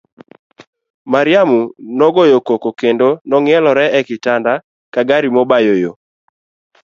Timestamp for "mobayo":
5.35-5.73